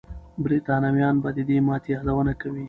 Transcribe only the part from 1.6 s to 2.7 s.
ماتې یادونه کوي.